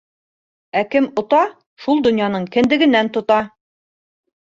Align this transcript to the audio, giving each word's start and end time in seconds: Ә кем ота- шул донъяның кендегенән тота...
Ә 0.79 0.81
кем 0.93 1.07
ота- 1.21 1.41
шул 1.83 2.01
донъяның 2.07 2.47
кендегенән 2.55 3.13
тота... 3.19 3.39